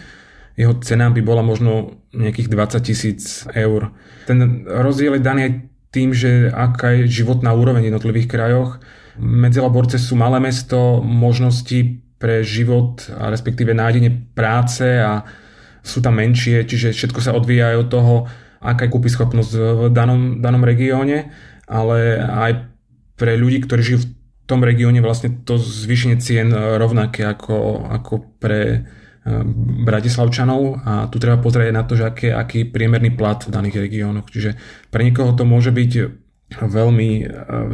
jeho 0.58 0.74
cena 0.82 1.10
by 1.10 1.22
bola 1.22 1.42
možno 1.42 2.02
nejakých 2.10 2.50
20 2.50 2.82
tisíc 2.82 3.46
eur. 3.54 3.94
Ten 4.26 4.66
rozdiel 4.66 5.18
je 5.18 5.22
daný 5.22 5.40
aj 5.46 5.52
tým, 5.94 6.10
že 6.10 6.50
aká 6.50 6.98
je 6.98 7.22
životná 7.22 7.54
úroveň 7.54 7.86
v 7.86 7.88
jednotlivých 7.94 8.30
krajoch. 8.30 8.82
Medzilaborce 9.18 9.98
sú 9.98 10.14
malé 10.14 10.38
mesto, 10.38 11.02
možnosti 11.02 12.00
pre 12.18 12.42
život 12.42 13.06
a 13.14 13.30
respektíve 13.30 13.74
nájdenie 13.74 14.34
práce 14.34 14.86
a 14.98 15.22
sú 15.82 16.02
tam 16.02 16.18
menšie, 16.18 16.66
čiže 16.66 16.90
všetko 16.90 17.20
sa 17.22 17.34
odvíja 17.34 17.74
aj 17.74 17.76
od 17.86 17.88
toho, 17.88 18.14
aká 18.58 18.86
je 18.86 18.94
kúpyschopnosť 18.94 19.52
v 19.54 19.82
danom, 19.94 20.42
danom 20.42 20.62
regióne, 20.66 21.30
ale 21.70 22.18
aj 22.18 22.66
pre 23.14 23.38
ľudí, 23.38 23.62
ktorí 23.62 23.80
žijú 23.82 23.98
v 24.02 24.10
tom 24.50 24.66
regióne 24.66 24.98
vlastne 24.98 25.30
to 25.46 25.60
zvýšenie 25.60 26.18
cien 26.18 26.50
rovnaké 26.50 27.22
ako, 27.22 27.86
ako 27.86 28.12
pre 28.42 28.88
Bratislavčanov 29.84 30.80
a 30.88 30.92
tu 31.12 31.20
treba 31.20 31.36
pozrieť 31.36 31.70
na 31.74 31.84
to, 31.84 32.00
že 32.00 32.08
aký, 32.08 32.28
aký 32.32 32.64
priemerný 32.64 33.12
plat 33.12 33.36
v 33.44 33.52
daných 33.52 33.84
regiónoch. 33.84 34.32
Čiže 34.32 34.56
pre 34.88 35.04
niekoho 35.04 35.36
to 35.36 35.44
môže 35.44 35.68
byť 35.68 35.92
veľmi 36.56 37.10
e, 37.20 37.24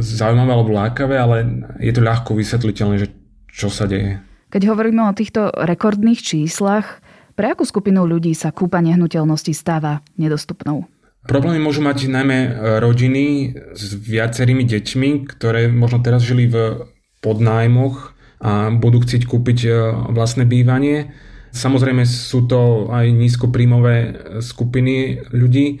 zaujímavé 0.03 0.51
alebo 0.51 0.71
lákavé, 0.75 1.15
ale 1.15 1.35
je 1.79 1.91
to 1.95 2.01
ľahko 2.03 2.35
vysvetliteľné, 2.35 2.95
že 2.99 3.07
čo 3.47 3.71
sa 3.71 3.87
deje. 3.87 4.19
Keď 4.51 4.61
hovoríme 4.67 5.03
o 5.07 5.15
týchto 5.15 5.51
rekordných 5.51 6.19
číslach, 6.19 6.99
pre 7.35 7.51
akú 7.51 7.63
skupinu 7.67 8.07
ľudí 8.07 8.31
sa 8.35 8.51
kúpa 8.51 8.79
nehnuteľnosti 8.83 9.51
stáva 9.51 10.03
nedostupnou? 10.15 10.87
Problémy 11.25 11.57
môžu 11.57 11.81
mať 11.81 12.11
najmä 12.11 12.37
e, 12.37 12.49
rodiny 12.83 13.25
s 13.73 13.95
viacerými 13.95 14.67
deťmi, 14.67 15.09
ktoré 15.35 15.71
možno 15.71 16.03
teraz 16.03 16.21
žili 16.21 16.51
v 16.51 16.85
podnájmoch 17.23 18.13
a 18.43 18.69
budú 18.69 19.01
chcieť 19.01 19.23
kúpiť 19.25 19.59
e, 19.65 19.69
vlastné 20.13 20.43
bývanie 20.45 21.15
Samozrejme 21.55 22.03
sú 22.03 22.51
to 22.51 22.91
aj 22.91 23.07
nízkopríjmové 23.15 23.95
skupiny 24.43 25.23
ľudí. 25.31 25.79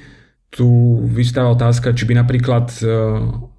Tu 0.55 0.67
vystáva 1.11 1.51
otázka, 1.51 1.91
či 1.91 2.07
by 2.07 2.15
napríklad 2.15 2.71
e, 2.79 2.87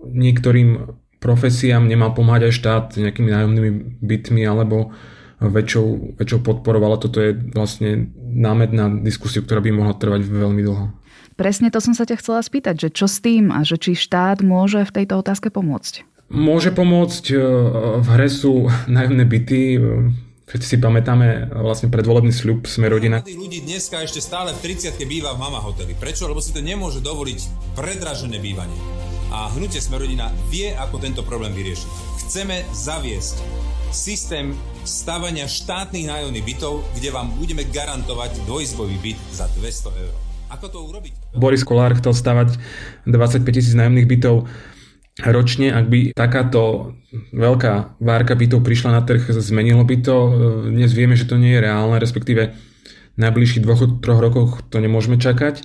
niektorým 0.09 0.97
profesiám 1.21 1.85
nemal 1.85 2.17
pomáhať 2.17 2.49
aj 2.49 2.55
štát 2.57 2.85
nejakými 2.97 3.29
nájomnými 3.37 3.71
bytmi 4.01 4.43
alebo 4.49 4.97
väčšou, 5.41 6.17
väčšou 6.17 6.41
podporou, 6.41 6.81
ale 6.81 6.97
toto 6.97 7.21
je 7.21 7.37
vlastne 7.53 8.09
námed 8.17 8.73
na 8.73 8.89
diskusiu, 8.89 9.45
ktorá 9.45 9.61
by 9.61 9.71
mohla 9.77 9.93
trvať 9.93 10.25
veľmi 10.25 10.63
dlho. 10.65 10.97
Presne 11.37 11.69
to 11.69 11.85
som 11.85 11.93
sa 11.93 12.09
ťa 12.09 12.17
chcela 12.17 12.41
spýtať, 12.41 12.89
že 12.89 12.89
čo 12.89 13.05
s 13.05 13.21
tým 13.21 13.53
a 13.53 13.61
že 13.61 13.77
či 13.77 13.93
štát 13.93 14.41
môže 14.41 14.89
v 14.89 14.95
tejto 15.03 15.21
otázke 15.21 15.53
pomôcť? 15.53 16.09
Môže 16.33 16.73
pomôcť, 16.73 17.25
e, 17.29 17.37
v 18.01 18.09
hre 18.09 18.29
sú 18.33 18.73
nájomné 18.89 19.25
byty, 19.29 19.61
Všetci 20.47 20.67
si 20.67 20.77
pamätáme 20.79 21.51
vlastne 21.59 21.91
predvolebný 21.91 22.31
sľub 22.31 22.71
Sme 22.71 22.87
rodina. 22.87 23.19
Mladí 23.19 23.35
ľudí 23.35 23.67
dneska 23.67 23.99
ešte 23.99 24.23
stále 24.23 24.55
v 24.55 24.79
30 24.79 24.95
býva 25.03 25.35
v 25.35 25.43
mama 25.43 25.59
hoteli. 25.59 25.91
Prečo? 25.99 26.31
Lebo 26.31 26.39
si 26.39 26.55
to 26.55 26.63
nemôže 26.63 27.03
dovoliť 27.03 27.75
predražené 27.75 28.39
bývanie. 28.39 28.79
A 29.35 29.51
hnutie 29.59 29.83
Sme 29.83 29.99
rodina 29.99 30.31
vie, 30.47 30.71
ako 30.71 31.03
tento 31.03 31.27
problém 31.27 31.51
vyriešiť. 31.51 31.91
Chceme 32.23 32.63
zaviesť 32.71 33.43
systém 33.91 34.55
stavania 34.87 35.51
štátnych 35.51 36.07
nájomných 36.07 36.47
bytov, 36.47 36.87
kde 36.95 37.11
vám 37.11 37.35
budeme 37.35 37.67
garantovať 37.67 38.47
dvojizbový 38.47 39.03
byt 39.03 39.19
za 39.35 39.51
200 39.51 39.99
eur. 39.99 40.15
Ako 40.55 40.71
to 40.71 40.79
urobiť? 40.79 41.35
Boris 41.35 41.67
Kolár 41.67 41.99
chcel 41.99 42.15
stavať 42.15 42.55
25 43.03 43.43
tisíc 43.51 43.75
nájomných 43.75 44.07
bytov 44.07 44.47
ročne, 45.25 45.73
ak 45.73 45.87
by 45.89 46.01
takáto 46.13 46.93
veľká 47.33 47.97
várka 48.03 48.37
bytov 48.37 48.61
prišla 48.61 49.01
na 49.01 49.03
trh, 49.05 49.33
zmenilo 49.33 49.87
by 49.89 49.97
to. 50.05 50.17
Dnes 50.69 50.93
vieme, 50.93 51.17
že 51.17 51.25
to 51.25 51.41
nie 51.41 51.57
je 51.57 51.65
reálne, 51.65 51.97
respektíve 51.97 52.53
najbližších 53.17 53.65
dvoch, 53.65 53.81
troch 54.05 54.21
rokoch 54.21 54.51
to 54.69 54.77
nemôžeme 54.77 55.17
čakať. 55.17 55.65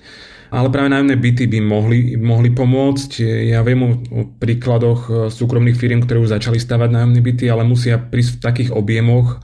Ale 0.51 0.67
práve 0.67 0.91
nájomné 0.91 1.15
byty 1.15 1.47
by 1.47 1.59
mohli, 1.63 1.99
mohli 2.19 2.51
pomôcť. 2.51 3.23
Ja 3.47 3.63
viem 3.63 3.81
o, 3.87 3.89
príkladoch 4.35 5.31
súkromných 5.31 5.79
firiem, 5.79 6.03
ktoré 6.03 6.19
už 6.19 6.35
začali 6.35 6.59
stavať 6.59 6.91
nájomné 6.91 7.23
byty, 7.23 7.47
ale 7.47 7.63
musia 7.63 7.95
prísť 7.95 8.39
v 8.39 8.43
takých 8.43 8.69
objemoch, 8.75 9.39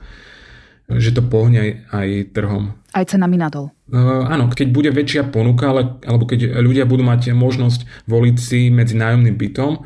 že 0.88 1.12
to 1.12 1.20
pohne 1.20 1.60
aj, 1.60 1.70
aj 1.92 2.08
trhom. 2.32 2.72
Aj 2.96 3.04
cenami 3.04 3.36
nadol. 3.36 3.68
Uh, 3.92 4.24
áno, 4.24 4.48
keď 4.48 4.68
bude 4.72 4.90
väčšia 4.92 5.28
ponuka, 5.28 5.68
ale, 5.68 6.00
alebo 6.08 6.24
keď 6.24 6.64
ľudia 6.64 6.88
budú 6.88 7.04
mať 7.04 7.36
možnosť 7.36 8.08
voliť 8.08 8.36
si 8.40 8.72
medzi 8.72 8.96
nájomným 8.96 9.36
bytom, 9.36 9.84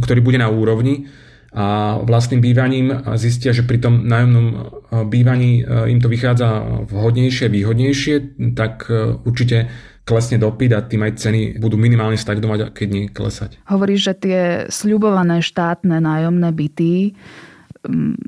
ktorý 0.00 0.20
bude 0.24 0.40
na 0.40 0.48
úrovni 0.48 1.12
a 1.52 2.00
vlastným 2.00 2.40
bývaním 2.40 3.04
zistia, 3.20 3.52
že 3.52 3.68
pri 3.68 3.76
tom 3.76 4.08
nájomnom 4.08 4.46
e, 4.48 4.56
bývaní 5.04 5.60
e, 5.60 5.92
im 5.92 6.00
to 6.00 6.08
vychádza 6.08 6.48
vhodnejšie, 6.88 7.52
výhodnejšie, 7.52 8.14
tak 8.56 8.88
určite 9.28 9.68
klesne 10.02 10.40
dopyt 10.40 10.72
a 10.72 10.80
tým 10.82 11.04
aj 11.06 11.12
ceny 11.20 11.40
budú 11.62 11.76
minimálne 11.78 12.16
stagnovať, 12.16 12.74
keď 12.74 12.88
nie 12.88 13.04
klesať. 13.12 13.60
Hovoríš, 13.70 14.00
že 14.00 14.14
tie 14.16 14.40
sľubované 14.66 15.44
štátne 15.44 16.02
nájomné 16.02 16.50
byty 16.50 17.14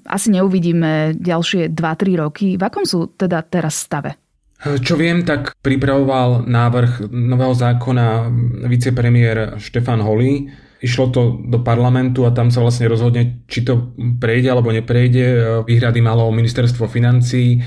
asi 0.06 0.28
neuvidíme 0.34 1.18
ďalšie 1.18 1.70
2-3 1.70 2.22
roky. 2.22 2.46
V 2.58 2.62
akom 2.62 2.82
sú 2.82 3.14
teda 3.14 3.42
teraz 3.46 3.86
stave? 3.86 4.18
Čo 4.64 4.96
viem, 4.96 5.26
tak 5.28 5.52
pripravoval 5.60 6.48
návrh 6.48 7.12
nového 7.12 7.52
zákona 7.52 8.32
vicepremiér 8.64 9.60
Štefan 9.60 10.00
Holý. 10.00 10.48
Išlo 10.80 11.06
to 11.12 11.40
do 11.44 11.60
parlamentu 11.60 12.24
a 12.24 12.32
tam 12.32 12.48
sa 12.48 12.60
vlastne 12.60 12.88
rozhodne, 12.88 13.44
či 13.48 13.64
to 13.64 13.92
prejde 14.20 14.48
alebo 14.48 14.72
neprejde. 14.72 15.60
Výhrady 15.68 16.00
malo 16.00 16.32
ministerstvo 16.32 16.88
financí, 16.88 17.60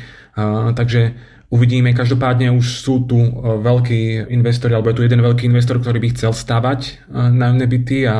takže 0.73 1.17
uvidíme. 1.49 1.97
Každopádne 1.97 2.53
už 2.53 2.65
sú 2.81 3.09
tu 3.09 3.17
veľkí 3.41 4.29
investori, 4.33 4.73
alebo 4.73 4.93
je 4.93 4.97
tu 5.01 5.05
jeden 5.05 5.21
veľký 5.21 5.49
investor, 5.49 5.81
ktorý 5.81 5.97
by 6.01 6.09
chcel 6.13 6.33
stavať 6.33 7.09
nájomné 7.13 7.65
byty 7.65 8.05
a 8.09 8.17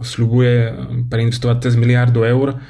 sľubuje 0.00 0.72
preinvestovať 1.08 1.56
cez 1.68 1.74
miliardu 1.76 2.24
eur 2.24 2.60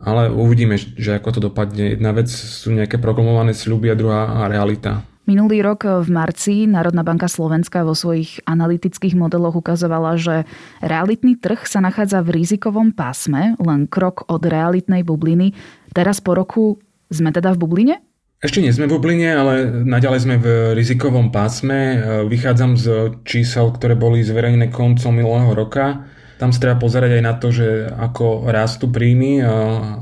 ale 0.00 0.28
uvidíme, 0.28 0.76
že 0.76 1.16
ako 1.16 1.28
to 1.36 1.40
dopadne. 1.50 1.96
Jedna 1.96 2.12
vec 2.12 2.28
sú 2.32 2.72
nejaké 2.72 3.00
proklamované 3.00 3.56
sľuby 3.56 3.92
a 3.92 3.96
druhá 3.96 4.46
realita. 4.46 5.04
Minulý 5.26 5.58
rok 5.58 5.82
v 5.82 6.06
marci 6.06 6.70
Národná 6.70 7.02
banka 7.02 7.26
Slovenska 7.26 7.82
vo 7.82 7.98
svojich 7.98 8.46
analytických 8.46 9.18
modeloch 9.18 9.58
ukazovala, 9.58 10.14
že 10.14 10.46
realitný 10.78 11.34
trh 11.34 11.66
sa 11.66 11.82
nachádza 11.82 12.22
v 12.22 12.38
rizikovom 12.38 12.94
pásme, 12.94 13.58
len 13.58 13.90
krok 13.90 14.22
od 14.30 14.46
realitnej 14.46 15.02
bubliny. 15.02 15.50
Teraz 15.90 16.22
po 16.22 16.38
roku 16.38 16.78
sme 17.10 17.34
teda 17.34 17.58
v 17.58 17.58
bubline? 17.58 17.94
Ešte 18.38 18.62
nie 18.62 18.70
sme 18.70 18.86
v 18.86 18.94
bubline, 18.94 19.26
ale 19.34 19.66
naďalej 19.82 20.20
sme 20.22 20.36
v 20.38 20.46
rizikovom 20.78 21.34
pásme. 21.34 21.98
Vychádzam 22.30 22.78
z 22.78 23.18
čísel, 23.26 23.74
ktoré 23.74 23.98
boli 23.98 24.22
zverejnené 24.22 24.70
koncom 24.70 25.10
minulého 25.10 25.58
roka. 25.58 26.06
Tam 26.36 26.52
sa 26.52 26.60
treba 26.60 26.76
pozerať 26.76 27.16
aj 27.16 27.22
na 27.24 27.34
to, 27.36 27.48
že 27.48 27.88
ako 27.96 28.52
rastú 28.52 28.92
príjmy, 28.92 29.40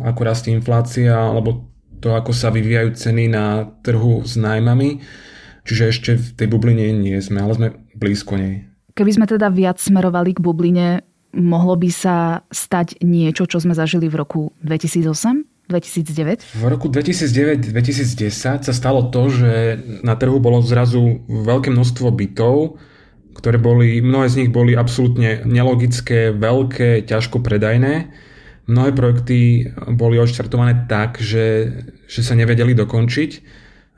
ako 0.03 0.21
rastie 0.27 0.51
inflácia, 0.51 1.15
alebo 1.15 1.71
to, 2.03 2.11
ako 2.13 2.35
sa 2.35 2.51
vyvíjajú 2.51 2.91
ceny 2.99 3.31
na 3.31 3.71
trhu 3.87 4.27
s 4.27 4.35
nájmami. 4.35 4.99
Čiže 5.65 5.85
ešte 5.89 6.11
v 6.19 6.27
tej 6.37 6.47
bubline 6.51 6.91
nie 6.93 7.17
sme, 7.23 7.41
ale 7.41 7.55
sme 7.55 7.69
blízko 7.97 8.37
nej. 8.37 8.67
Keby 8.99 9.11
sme 9.15 9.27
teda 9.31 9.49
viac 9.49 9.79
smerovali 9.81 10.37
k 10.37 10.43
bubline, 10.45 11.07
mohlo 11.33 11.79
by 11.79 11.91
sa 11.91 12.45
stať 12.53 13.01
niečo, 13.01 13.47
čo 13.47 13.63
sme 13.63 13.73
zažili 13.73 14.11
v 14.11 14.19
roku 14.19 14.53
2008? 14.61 15.55
2009? 15.65 16.61
V 16.61 16.65
roku 16.69 16.93
2009-2010 16.93 18.69
sa 18.69 18.73
stalo 18.77 19.09
to, 19.09 19.33
že 19.33 19.81
na 20.05 20.13
trhu 20.13 20.37
bolo 20.37 20.61
zrazu 20.61 21.25
veľké 21.25 21.73
množstvo 21.73 22.13
bytov, 22.13 22.77
ktoré 23.45 23.61
boli, 23.61 24.01
mnohé 24.01 24.33
z 24.33 24.39
nich 24.41 24.51
boli 24.51 24.73
absolútne 24.73 25.45
nelogické, 25.45 26.33
veľké, 26.33 27.05
ťažko 27.05 27.45
predajné. 27.45 28.09
Mnohé 28.65 28.97
projekty 28.97 29.69
boli 29.93 30.17
odštartované 30.17 30.89
tak, 30.89 31.21
že, 31.21 31.77
že 32.09 32.25
sa 32.25 32.33
nevedeli 32.33 32.73
dokončiť. 32.73 33.31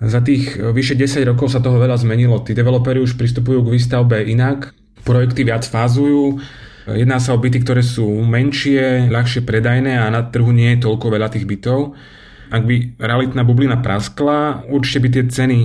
Za 0.03 0.19
tých 0.27 0.59
vyše 0.59 0.99
10 0.99 1.23
rokov 1.31 1.55
sa 1.55 1.63
toho 1.63 1.79
veľa 1.79 1.95
zmenilo. 1.95 2.43
Tí 2.43 2.59
developeri 2.59 2.99
už 2.99 3.15
pristupujú 3.15 3.63
k 3.63 3.79
výstavbe 3.79 4.27
inak, 4.27 4.75
projekty 5.07 5.47
viac 5.47 5.63
fázujú, 5.63 6.43
Jedná 6.87 7.19
sa 7.19 7.35
o 7.35 7.43
byty, 7.43 7.67
ktoré 7.67 7.83
sú 7.83 8.07
menšie, 8.07 9.11
ľahšie 9.11 9.43
predajné 9.43 9.99
a 9.99 10.07
na 10.07 10.23
trhu 10.23 10.55
nie 10.55 10.79
je 10.79 10.87
toľko 10.87 11.19
veľa 11.19 11.35
tých 11.35 11.43
bytov. 11.43 11.99
Ak 12.47 12.63
by 12.63 12.95
realitná 13.03 13.43
bublina 13.43 13.83
praskla, 13.83 14.63
určite 14.71 15.03
by 15.03 15.09
tie 15.11 15.25
ceny 15.27 15.59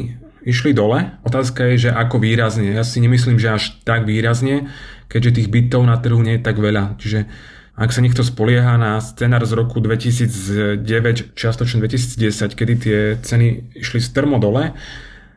išli 0.46 0.74
dole. 0.74 1.18
Otázka 1.22 1.70
je, 1.74 1.88
že 1.88 1.90
ako 1.94 2.22
výrazne. 2.22 2.74
Ja 2.74 2.86
si 2.86 3.02
nemyslím, 3.02 3.38
že 3.38 3.56
až 3.56 3.78
tak 3.86 4.10
výrazne, 4.10 4.70
keďže 5.08 5.42
tých 5.42 5.52
bytov 5.52 5.86
na 5.86 5.98
trhu 5.98 6.20
nie 6.22 6.38
je 6.38 6.46
tak 6.46 6.58
veľa. 6.58 6.98
Čiže 6.98 7.30
ak 7.78 7.90
sa 7.90 8.04
niekto 8.04 8.22
spolieha 8.22 8.76
na 8.78 9.00
scenár 9.00 9.42
z 9.48 9.56
roku 9.56 9.80
2009, 9.80 11.34
čiastočne 11.34 11.82
2010, 11.82 12.54
kedy 12.54 12.74
tie 12.78 13.00
ceny 13.22 13.78
išli 13.80 14.00
strmo 14.04 14.38
dole, 14.38 14.76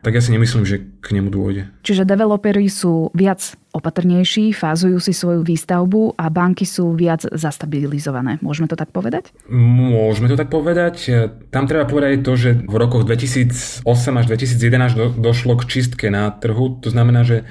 tak 0.05 0.13
ja 0.13 0.21
si 0.21 0.29
nemyslím, 0.29 0.69
že 0.69 0.85
k 1.01 1.17
nemu 1.17 1.33
dôjde. 1.33 1.65
Čiže 1.81 2.05
developeri 2.05 2.69
sú 2.69 3.09
viac 3.17 3.41
opatrnejší, 3.73 4.53
fázujú 4.53 5.01
si 5.01 5.17
svoju 5.17 5.41
výstavbu 5.41 6.13
a 6.13 6.29
banky 6.29 6.61
sú 6.63 6.93
viac 6.93 7.25
zastabilizované. 7.25 8.37
Môžeme 8.45 8.69
to 8.69 8.77
tak 8.77 8.93
povedať? 8.93 9.33
Môžeme 9.49 10.29
to 10.29 10.37
tak 10.37 10.53
povedať. 10.53 11.09
Tam 11.49 11.65
treba 11.65 11.89
povedať 11.89 12.21
to, 12.21 12.37
že 12.37 12.49
v 12.53 12.75
rokoch 12.77 13.09
2008 13.09 13.81
až 13.89 14.25
2011 14.29 14.93
do, 14.93 15.05
došlo 15.09 15.57
k 15.57 15.65
čistke 15.65 16.13
na 16.13 16.29
trhu. 16.29 16.77
To 16.85 16.93
znamená, 16.93 17.25
že 17.25 17.41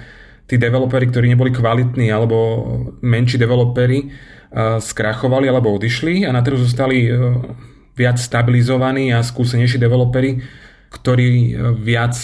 tí 0.46 0.54
developeri, 0.54 1.11
ktorí 1.11 1.26
neboli 1.34 1.50
kvalitní 1.50 2.06
alebo 2.14 2.62
menší 3.02 3.37
developeri, 3.37 4.14
skrachovali 4.78 5.50
alebo 5.50 5.75
odišli 5.75 6.23
a 6.23 6.30
na 6.30 6.38
trhu 6.38 6.54
zostali 6.54 7.11
e, 7.11 7.12
viac 7.99 8.23
stabilizovaní 8.23 9.11
a 9.11 9.18
skúsenejší 9.18 9.82
developeri, 9.82 10.38
ktorí 10.94 11.30
e, 11.50 11.75
viac 11.75 12.14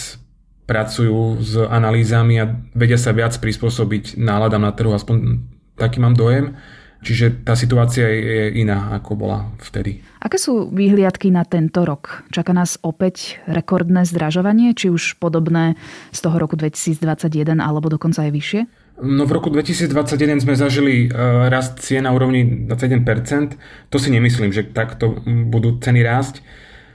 pracujú 0.71 1.43
s 1.43 1.59
analýzami 1.59 2.39
a 2.39 2.47
vedia 2.71 2.95
sa 2.95 3.11
viac 3.11 3.35
prispôsobiť 3.35 4.15
náladám 4.15 4.63
na 4.63 4.71
trhu, 4.71 4.95
aspoň 4.95 5.43
taký 5.75 5.99
mám 5.99 6.15
dojem. 6.15 6.55
Čiže 7.01 7.41
tá 7.41 7.57
situácia 7.57 8.05
je 8.05 8.61
iná, 8.61 8.93
ako 8.93 9.17
bola 9.17 9.49
vtedy. 9.57 10.05
Aké 10.21 10.37
sú 10.37 10.69
výhliadky 10.69 11.33
na 11.33 11.41
tento 11.41 11.81
rok? 11.81 12.21
Čaká 12.29 12.53
nás 12.53 12.77
opäť 12.85 13.41
rekordné 13.49 14.05
zdražovanie, 14.05 14.77
či 14.77 14.93
už 14.93 15.17
podobné 15.17 15.81
z 16.13 16.19
toho 16.21 16.37
roku 16.37 16.53
2021 16.53 17.57
alebo 17.57 17.89
dokonca 17.89 18.21
aj 18.21 18.31
vyššie? 18.31 18.61
No 19.01 19.25
v 19.25 19.33
roku 19.33 19.49
2021 19.49 20.45
sme 20.45 20.53
zažili 20.53 21.09
e, 21.09 21.17
rast 21.49 21.81
cien 21.81 22.05
na 22.05 22.13
úrovni 22.13 22.69
21%. 22.69 23.57
To 23.89 23.97
si 23.97 24.13
nemyslím, 24.13 24.53
že 24.53 24.69
takto 24.69 25.25
budú 25.25 25.81
ceny 25.81 26.05
rásť. 26.05 26.45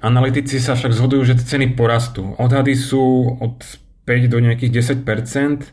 Analytici 0.07 0.63
sa 0.63 0.79
však 0.79 0.95
zhodujú, 0.95 1.35
že 1.35 1.43
ceny 1.43 1.75
porastú. 1.75 2.39
Odhady 2.39 2.79
sú 2.79 3.35
od 3.43 3.59
5 4.07 4.31
do 4.31 4.39
nejakých 4.39 5.03
10%. 5.03 5.67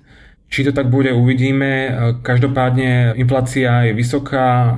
Či 0.49 0.69
to 0.69 0.71
tak 0.73 0.89
bude, 0.89 1.13
uvidíme. 1.13 1.93
Každopádne 2.25 3.13
inflácia 3.17 3.89
je 3.89 3.93
vysoká. 3.93 4.77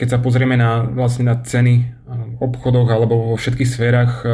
Keď 0.00 0.08
sa 0.16 0.18
pozrieme 0.20 0.56
na, 0.56 0.84
vlastne 0.84 1.28
na 1.28 1.36
ceny 1.40 1.74
v 2.08 2.40
obchodoch 2.40 2.88
alebo 2.88 3.32
vo 3.32 3.36
všetkých 3.36 3.68
sférach, 3.68 4.24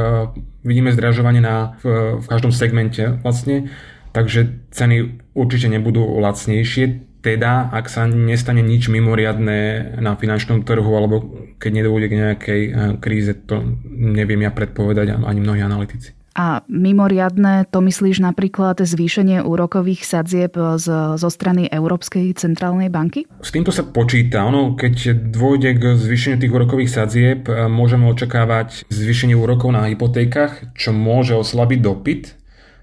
vidíme 0.67 0.95
zdražovanie 0.95 1.43
na, 1.43 1.79
v, 1.83 2.19
v 2.23 2.27
každom 2.27 2.51
segmente 2.55 3.19
vlastne. 3.23 3.71
Takže 4.15 4.71
ceny 4.75 5.23
určite 5.35 5.71
nebudú 5.71 6.03
lacnejšie 6.23 7.12
teda, 7.23 7.71
ak 7.71 7.87
sa 7.87 8.05
nestane 8.11 8.61
nič 8.61 8.91
mimoriadné 8.91 9.95
na 10.03 10.19
finančnom 10.19 10.67
trhu 10.67 10.91
alebo 10.91 11.23
keď 11.63 11.71
nedôjde 11.71 12.07
k 12.11 12.19
nejakej 12.19 12.63
eh, 12.67 12.73
kríze, 12.99 13.33
to 13.47 13.63
neviem 13.87 14.43
ja 14.43 14.51
predpovedať 14.51 15.23
ani 15.23 15.41
mnohí 15.41 15.63
analytici. 15.63 16.19
A 16.33 16.65
mimoriadne 16.65 17.69
to 17.69 17.85
myslíš 17.85 18.25
napríklad 18.25 18.81
zvýšenie 18.81 19.45
úrokových 19.45 20.01
sadzieb 20.01 20.57
z, 20.81 20.87
zo 21.21 21.29
strany 21.29 21.69
Európskej 21.69 22.33
centrálnej 22.41 22.89
banky? 22.89 23.29
S 23.45 23.53
týmto 23.53 23.69
sa 23.69 23.85
počíta. 23.85 24.41
Ono, 24.49 24.73
keď 24.73 25.13
dôjde 25.29 25.77
k 25.77 25.83
zvýšeniu 25.93 26.41
tých 26.41 26.53
úrokových 26.53 26.91
sadzieb, 26.91 27.47
eh, 27.47 27.71
môžeme 27.71 28.11
očakávať 28.11 28.91
zvýšenie 28.91 29.39
úrokov 29.39 29.71
na 29.71 29.87
hypotékach, 29.87 30.75
čo 30.75 30.91
môže 30.91 31.39
oslabiť 31.39 31.79
dopyt. 31.79 32.25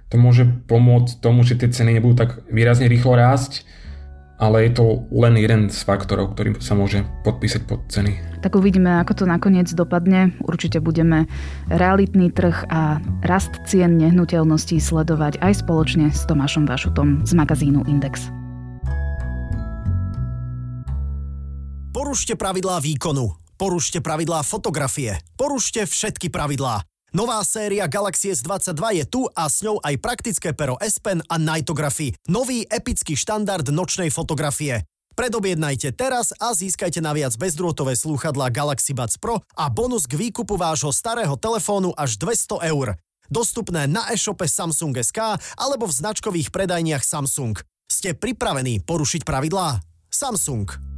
To 0.09 0.17
môže 0.17 0.47
pomôcť 0.65 1.21
tomu, 1.21 1.45
že 1.45 1.59
tie 1.59 1.69
ceny 1.69 1.99
nebudú 1.99 2.17
tak 2.17 2.41
výrazne 2.49 2.89
rýchlo 2.89 3.13
rásť 3.13 3.61
ale 4.39 4.65
je 4.65 4.71
to 4.79 4.85
len 5.11 5.35
jeden 5.35 5.67
z 5.67 5.79
faktorov, 5.83 6.33
ktorým 6.33 6.63
sa 6.63 6.73
môže 6.73 7.03
podpísať 7.27 7.61
pod 7.67 7.83
ceny. 7.91 8.39
Tak 8.39 8.55
uvidíme, 8.55 9.03
ako 9.03 9.23
to 9.23 9.25
nakoniec 9.27 9.67
dopadne. 9.75 10.31
Určite 10.47 10.79
budeme 10.79 11.27
realitný 11.67 12.31
trh 12.31 12.71
a 12.71 13.03
rast 13.27 13.51
cien 13.67 13.99
nehnuteľností 13.99 14.79
sledovať 14.79 15.43
aj 15.43 15.67
spoločne 15.67 16.15
s 16.15 16.23
Tomášom 16.23 16.63
Vašutom 16.63 17.27
z 17.27 17.31
magazínu 17.35 17.83
Index. 17.91 18.31
Porušte 21.91 22.39
pravidlá 22.39 22.79
výkonu. 22.79 23.35
Porušte 23.59 23.99
pravidlá 23.99 24.39
fotografie. 24.47 25.19
Porušte 25.35 25.83
všetky 25.83 26.31
pravidlá. 26.31 26.87
Nová 27.09 27.41
séria 27.41 27.89
Galaxy 27.89 28.29
S22 28.37 29.01
je 29.01 29.05
tu 29.09 29.25
a 29.33 29.49
s 29.49 29.65
ňou 29.65 29.81
aj 29.81 29.97
praktické 29.97 30.53
pero 30.53 30.77
S 30.77 31.01
Pen 31.01 31.25
a 31.25 31.41
Nightography, 31.41 32.13
nový 32.29 32.69
epický 32.69 33.17
štandard 33.17 33.65
nočnej 33.65 34.13
fotografie. 34.13 34.85
Predobjednajte 35.17 35.97
teraz 35.97 36.37
a 36.37 36.53
získajte 36.53 37.01
naviac 37.01 37.33
bezdrôtové 37.33 37.97
slúchadlá 37.97 38.53
Galaxy 38.53 38.93
Buds 38.93 39.17
Pro 39.17 39.41
a 39.57 39.73
bonus 39.73 40.05
k 40.05 40.21
výkupu 40.21 40.53
vášho 40.53 40.93
starého 40.93 41.33
telefónu 41.33 41.97
až 41.97 42.21
200 42.21 42.61
eur. 42.69 42.93
Dostupné 43.25 43.89
na 43.89 44.05
e-shope 44.13 44.45
Samsung 44.45 44.93
SK 45.01 45.41
alebo 45.57 45.89
v 45.89 45.97
značkových 45.97 46.53
predajniach 46.53 47.01
Samsung. 47.01 47.57
Ste 47.89 48.13
pripravení 48.13 48.85
porušiť 48.85 49.25
pravidlá? 49.25 49.81
Samsung. 50.13 50.88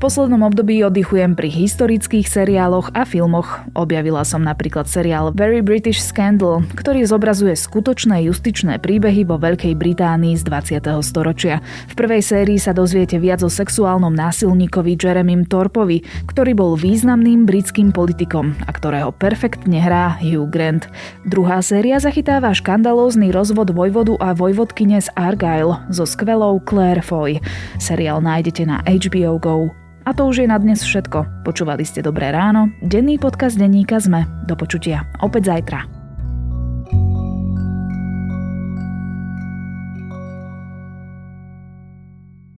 Poslednom 0.00 0.40
období 0.48 0.80
oddychujem 0.80 1.36
pri 1.36 1.52
historických 1.52 2.24
seriáloch 2.24 2.96
a 2.96 3.04
filmoch. 3.04 3.60
Objavila 3.76 4.24
som 4.24 4.40
napríklad 4.40 4.88
seriál 4.88 5.28
Very 5.36 5.60
British 5.60 6.00
Scandal, 6.00 6.64
ktorý 6.72 7.04
zobrazuje 7.04 7.52
skutočné 7.52 8.24
justičné 8.24 8.80
príbehy 8.80 9.28
vo 9.28 9.36
Veľkej 9.36 9.76
Británii 9.76 10.40
z 10.40 10.48
20. 10.48 11.04
storočia. 11.04 11.60
V 11.92 11.94
prvej 12.00 12.24
sérii 12.24 12.56
sa 12.56 12.72
dozviete 12.72 13.20
viac 13.20 13.44
o 13.44 13.52
sexuálnom 13.52 14.16
násilníkovi 14.16 14.96
Jeremym 14.96 15.44
Torpovi, 15.44 16.00
ktorý 16.24 16.56
bol 16.56 16.80
významným 16.80 17.44
britským 17.44 17.92
politikom 17.92 18.56
a 18.64 18.72
ktorého 18.72 19.12
perfektne 19.12 19.84
hrá 19.84 20.16
Hugh 20.16 20.48
Grant. 20.48 20.88
Druhá 21.28 21.60
séria 21.60 22.00
zachytáva 22.00 22.56
škandalózny 22.56 23.28
rozvod 23.28 23.76
vojvodu 23.76 24.16
a 24.16 24.32
vojvodkyne 24.32 24.96
z 24.96 25.12
Argyle 25.12 25.76
so 25.92 26.08
skvelou 26.08 26.56
Claire 26.64 27.04
Foy. 27.04 27.36
Seriál 27.76 28.24
nájdete 28.24 28.64
na 28.64 28.80
HBO 28.88 29.36
Go. 29.36 29.89
A 30.06 30.16
to 30.16 30.26
už 30.26 30.42
je 30.42 30.48
na 30.48 30.56
dnes 30.56 30.80
všetko. 30.80 31.44
Počúvali 31.44 31.84
ste 31.84 32.00
Dobré 32.00 32.32
ráno, 32.32 32.72
denný 32.80 33.20
podcast 33.20 33.60
denníka 33.60 34.00
Sme. 34.00 34.24
Do 34.48 34.56
počutia 34.56 35.04
opäť 35.20 35.52
zajtra. 35.52 35.99